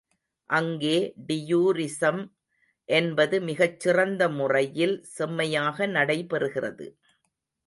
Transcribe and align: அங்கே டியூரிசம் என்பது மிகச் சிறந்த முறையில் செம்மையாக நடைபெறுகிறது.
அங்கே 0.49 0.95
டியூரிசம் 1.27 2.21
என்பது 2.89 3.41
மிகச் 3.41 3.79
சிறந்த 3.79 4.29
முறையில் 4.29 4.97
செம்மையாக 5.03 5.87
நடைபெறுகிறது. 5.87 6.87